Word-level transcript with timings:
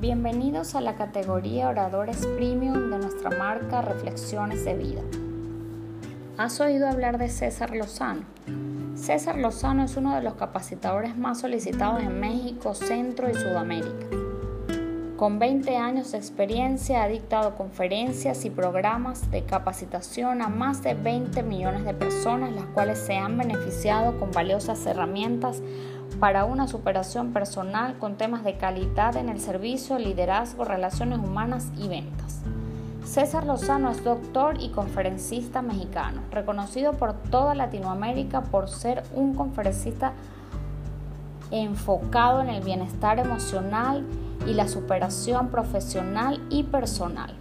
Bienvenidos 0.00 0.76
a 0.76 0.80
la 0.80 0.94
categoría 0.94 1.68
Oradores 1.68 2.24
Premium 2.24 2.88
de 2.88 2.98
nuestra 2.98 3.30
marca 3.30 3.82
Reflexiones 3.82 4.64
de 4.64 4.74
Vida. 4.74 5.02
¿Has 6.36 6.60
oído 6.60 6.86
hablar 6.86 7.18
de 7.18 7.28
César 7.28 7.74
Lozano? 7.74 8.22
César 8.94 9.38
Lozano 9.38 9.82
es 9.82 9.96
uno 9.96 10.14
de 10.14 10.22
los 10.22 10.34
capacitadores 10.34 11.16
más 11.16 11.40
solicitados 11.40 12.00
en 12.00 12.20
México, 12.20 12.74
Centro 12.74 13.28
y 13.28 13.34
Sudamérica. 13.34 14.06
Con 15.18 15.40
20 15.40 15.76
años 15.76 16.12
de 16.12 16.18
experiencia 16.18 17.02
ha 17.02 17.08
dictado 17.08 17.56
conferencias 17.56 18.44
y 18.44 18.50
programas 18.50 19.32
de 19.32 19.42
capacitación 19.42 20.42
a 20.42 20.48
más 20.48 20.84
de 20.84 20.94
20 20.94 21.42
millones 21.42 21.84
de 21.84 21.92
personas, 21.92 22.52
las 22.52 22.66
cuales 22.66 23.00
se 23.00 23.16
han 23.16 23.36
beneficiado 23.36 24.16
con 24.20 24.30
valiosas 24.30 24.86
herramientas 24.86 25.60
para 26.20 26.44
una 26.44 26.68
superación 26.68 27.32
personal 27.32 27.98
con 27.98 28.16
temas 28.16 28.44
de 28.44 28.58
calidad 28.58 29.16
en 29.16 29.28
el 29.28 29.40
servicio, 29.40 29.98
liderazgo, 29.98 30.64
relaciones 30.64 31.18
humanas 31.18 31.66
y 31.76 31.88
ventas. 31.88 32.42
César 33.04 33.44
Lozano 33.44 33.90
es 33.90 34.04
doctor 34.04 34.62
y 34.62 34.68
conferencista 34.68 35.62
mexicano, 35.62 36.22
reconocido 36.30 36.92
por 36.92 37.14
toda 37.14 37.56
Latinoamérica 37.56 38.42
por 38.42 38.68
ser 38.68 39.02
un 39.16 39.34
conferencista 39.34 40.12
enfocado 41.50 42.40
en 42.40 42.48
el 42.48 42.62
bienestar 42.62 43.18
emocional 43.18 44.04
y 44.46 44.54
la 44.54 44.68
superación 44.68 45.48
profesional 45.48 46.40
y 46.50 46.64
personal. 46.64 47.34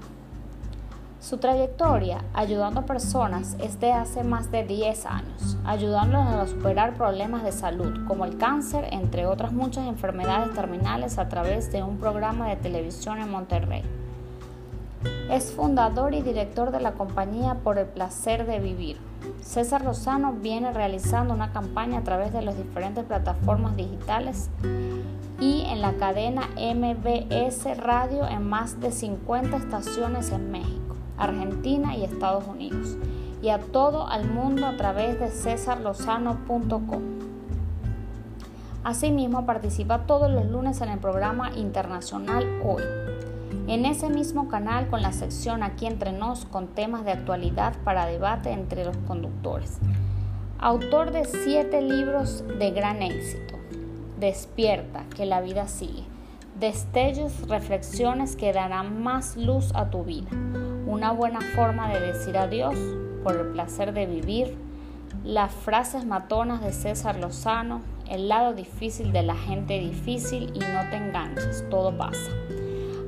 Su 1.19 1.39
trayectoria 1.39 2.23
ayudando 2.33 2.79
a 2.79 2.85
personas 2.85 3.57
es 3.59 3.79
de 3.81 3.91
hace 3.91 4.23
más 4.23 4.49
de 4.49 4.63
10 4.63 5.05
años, 5.07 5.57
ayudándolos 5.65 6.25
a 6.27 6.47
superar 6.47 6.93
problemas 6.93 7.43
de 7.43 7.51
salud 7.51 8.05
como 8.07 8.23
el 8.23 8.37
cáncer, 8.37 8.87
entre 8.91 9.25
otras 9.25 9.51
muchas 9.51 9.87
enfermedades 9.87 10.53
terminales 10.53 11.17
a 11.17 11.27
través 11.27 11.71
de 11.71 11.83
un 11.83 11.97
programa 11.97 12.47
de 12.47 12.55
televisión 12.55 13.19
en 13.19 13.29
Monterrey. 13.29 13.81
Es 15.29 15.51
fundador 15.51 16.13
y 16.13 16.21
director 16.21 16.71
de 16.71 16.79
la 16.79 16.93
compañía 16.93 17.55
Por 17.55 17.77
el 17.77 17.87
Placer 17.87 18.45
de 18.45 18.59
Vivir. 18.59 19.06
César 19.41 19.83
Lozano 19.83 20.33
viene 20.33 20.73
realizando 20.73 21.33
una 21.33 21.51
campaña 21.51 21.99
a 21.99 22.03
través 22.03 22.33
de 22.33 22.41
las 22.41 22.57
diferentes 22.57 23.03
plataformas 23.05 23.75
digitales 23.75 24.49
y 25.39 25.65
en 25.67 25.81
la 25.81 25.93
cadena 25.93 26.49
MBS 26.57 27.77
Radio 27.77 28.27
en 28.27 28.47
más 28.47 28.79
de 28.79 28.91
50 28.91 29.57
estaciones 29.57 30.31
en 30.31 30.51
México, 30.51 30.95
Argentina 31.17 31.95
y 31.95 32.03
Estados 32.03 32.45
Unidos, 32.47 32.97
y 33.41 33.49
a 33.49 33.59
todo 33.59 34.07
el 34.11 34.27
mundo 34.27 34.65
a 34.65 34.75
través 34.77 35.19
de 35.19 35.29
cesarlozano.com. 35.29 37.01
Asimismo, 38.83 39.45
participa 39.45 40.05
todos 40.05 40.31
los 40.31 40.45
lunes 40.45 40.81
en 40.81 40.89
el 40.89 40.99
programa 40.99 41.51
internacional 41.55 42.47
Hoy 42.63 42.83
en 43.67 43.85
ese 43.85 44.09
mismo 44.09 44.47
canal 44.47 44.87
con 44.87 45.01
la 45.01 45.11
sección 45.11 45.61
Aquí 45.61 45.85
entre 45.85 46.11
nos 46.11 46.45
con 46.45 46.67
temas 46.67 47.05
de 47.05 47.11
actualidad 47.11 47.75
para 47.83 48.05
debate 48.05 48.51
entre 48.51 48.85
los 48.85 48.97
conductores. 48.97 49.79
Autor 50.59 51.11
de 51.11 51.25
siete 51.25 51.81
libros 51.81 52.43
de 52.59 52.71
gran 52.71 53.01
éxito. 53.01 53.55
Despierta, 54.19 55.05
que 55.15 55.25
la 55.25 55.41
vida 55.41 55.67
sigue. 55.67 56.03
Destellos, 56.59 57.47
reflexiones 57.47 58.35
que 58.35 58.51
darán 58.51 59.03
más 59.03 59.37
luz 59.37 59.71
a 59.75 59.91
tu 59.91 60.03
vida. 60.03 60.29
Una 60.87 61.11
buena 61.11 61.41
forma 61.55 61.93
de 61.93 61.99
decir 61.99 62.37
adiós 62.37 62.75
por 63.23 63.35
el 63.35 63.47
placer 63.49 63.93
de 63.93 64.07
vivir. 64.07 64.57
Las 65.23 65.53
frases 65.53 66.05
matonas 66.05 66.61
de 66.61 66.73
César 66.73 67.19
Lozano. 67.19 67.81
El 68.09 68.29
lado 68.29 68.53
difícil 68.53 69.11
de 69.11 69.21
la 69.21 69.35
gente 69.35 69.79
difícil 69.79 70.51
y 70.55 70.59
no 70.59 70.89
te 70.89 70.95
enganches, 70.95 71.63
todo 71.69 71.95
pasa. 71.95 72.31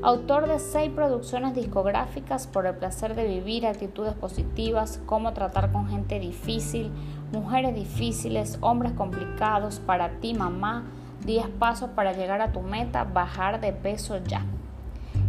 Autor 0.02 0.48
de 0.48 0.60
seis 0.60 0.90
producciones 0.90 1.54
discográficas 1.56 2.48
por 2.48 2.66
el 2.66 2.76
placer 2.76 3.16
de 3.16 3.28
vivir, 3.28 3.66
actitudes 3.66 4.14
positivas, 4.14 5.02
cómo 5.06 5.34
tratar 5.34 5.74
con 5.74 5.90
gente 5.90 6.22
difícil, 6.22 6.90
mujeres 7.34 7.76
difíciles, 7.76 8.58
hombres 8.62 8.94
complicados, 8.94 9.80
para 9.80 10.22
ti 10.22 10.34
mamá, 10.34 10.86
10 11.26 11.50
pasos 11.59 11.90
para 11.90 12.14
llegar 12.14 12.40
a 12.40 12.54
tu 12.54 12.62
meta, 12.62 13.04
bajar 13.04 13.59
de 13.59 13.74
peso 13.74 14.18
ya. 14.26 14.46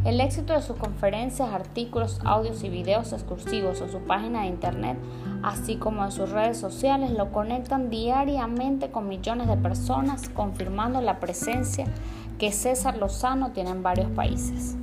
El 0.04 0.20
éxito 0.20 0.52
de 0.52 0.62
sus 0.62 0.76
conferencias, 0.76 1.52
artículos, 1.52 2.20
audios 2.24 2.62
y 2.62 2.68
videos 2.68 3.12
exclusivos 3.12 3.80
en 3.80 3.90
su 3.90 3.98
página 3.98 4.42
de 4.42 4.46
internet, 4.46 4.96
así 5.42 5.76
como 5.76 6.04
en 6.04 6.12
sus 6.12 6.30
redes 6.30 6.58
sociales, 6.58 7.10
lo 7.10 7.32
conectan 7.32 7.90
diariamente 7.90 8.92
con 8.92 9.08
millones 9.08 9.48
de 9.48 9.56
personas, 9.56 10.28
confirmando 10.28 11.00
la 11.00 11.18
presencia 11.18 11.86
que 12.40 12.52
César 12.52 12.96
Lozano 12.96 13.52
tiene 13.52 13.68
en 13.68 13.82
varios 13.82 14.10
países. 14.12 14.74